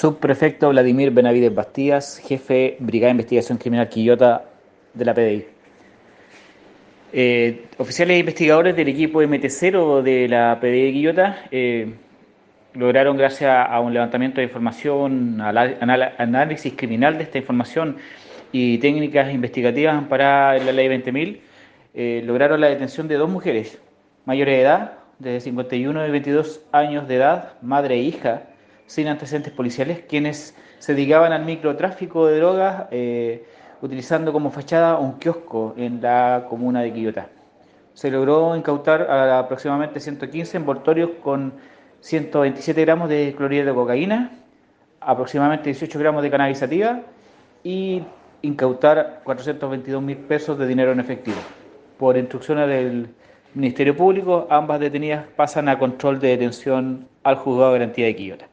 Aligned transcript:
Subprefecto 0.00 0.70
Vladimir 0.70 1.10
Benavides 1.10 1.54
Bastías, 1.54 2.22
jefe 2.26 2.78
Brigada 2.78 3.08
de 3.08 3.16
Investigación 3.16 3.58
Criminal 3.58 3.86
Quillota 3.90 4.46
de 4.94 5.04
la 5.04 5.12
PDI. 5.12 5.44
Eh, 7.12 7.66
oficiales 7.76 8.16
e 8.16 8.20
investigadores 8.20 8.74
del 8.74 8.88
equipo 8.88 9.20
MT0 9.20 10.00
de 10.00 10.26
la 10.26 10.58
PDI 10.58 10.86
de 10.86 10.92
Quillota 10.92 11.38
eh, 11.50 11.92
lograron, 12.72 13.18
gracias 13.18 13.50
a 13.68 13.78
un 13.80 13.92
levantamiento 13.92 14.36
de 14.36 14.44
información, 14.44 15.38
análisis 15.38 16.72
criminal 16.74 17.18
de 17.18 17.24
esta 17.24 17.36
información 17.36 17.98
y 18.52 18.78
técnicas 18.78 19.30
investigativas 19.34 20.02
para 20.04 20.56
la 20.56 20.72
ley 20.72 20.88
20.000, 20.88 21.40
eh, 21.92 22.22
lograron 22.24 22.58
la 22.58 22.68
detención 22.68 23.06
de 23.06 23.16
dos 23.16 23.28
mujeres 23.28 23.78
mayores 24.24 24.54
de 24.54 24.62
edad, 24.62 24.92
de 25.18 25.40
51 25.40 26.06
y 26.06 26.10
22 26.10 26.62
años 26.72 27.06
de 27.06 27.16
edad, 27.16 27.52
madre 27.60 27.96
e 27.96 27.98
hija, 27.98 28.44
sin 28.90 29.06
antecedentes 29.06 29.52
policiales, 29.52 30.00
quienes 30.08 30.52
se 30.80 30.94
dedicaban 30.94 31.30
al 31.32 31.44
microtráfico 31.44 32.26
de 32.26 32.38
drogas 32.38 32.86
eh, 32.90 33.44
utilizando 33.82 34.32
como 34.32 34.50
fachada 34.50 34.98
un 34.98 35.20
kiosco 35.20 35.74
en 35.76 36.02
la 36.02 36.46
comuna 36.48 36.82
de 36.82 36.92
Quillota. 36.92 37.28
Se 37.94 38.10
logró 38.10 38.56
incautar 38.56 39.02
aproximadamente 39.08 40.00
115 40.00 40.56
envoltorios 40.56 41.10
con 41.22 41.52
127 42.00 42.80
gramos 42.80 43.08
de 43.08 43.32
clorhidrato 43.36 43.70
de 43.70 43.74
cocaína, 43.76 44.32
aproximadamente 44.98 45.68
18 45.68 45.96
gramos 45.96 46.24
de 46.24 46.30
cannabis 46.32 46.64
y 47.62 48.02
incautar 48.42 49.20
422 49.22 50.02
mil 50.02 50.16
pesos 50.16 50.58
de 50.58 50.66
dinero 50.66 50.90
en 50.90 50.98
efectivo. 50.98 51.38
Por 51.96 52.16
instrucciones 52.16 52.66
del 52.66 53.08
Ministerio 53.54 53.96
Público, 53.96 54.48
ambas 54.50 54.80
detenidas 54.80 55.26
pasan 55.36 55.68
a 55.68 55.78
control 55.78 56.18
de 56.18 56.30
detención 56.30 57.06
al 57.22 57.36
juzgado 57.36 57.72
de 57.72 57.78
garantía 57.78 58.06
de 58.06 58.16
Quillota. 58.16 58.49